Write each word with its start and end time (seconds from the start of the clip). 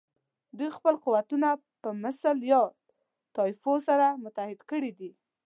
دوی 0.57 0.69
خپل 0.77 0.95
قوتونه 1.05 1.49
په 1.81 1.89
مثل 2.03 2.35
یا 2.51 2.61
طایفو 3.37 3.73
سره 3.87 4.07
متحد 4.23 4.59
کړي 4.71 4.91
وو. 4.97 5.11